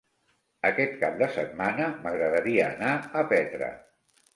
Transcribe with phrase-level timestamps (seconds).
[0.69, 3.75] Aquest cap de setmana m'agradaria anar a Petra.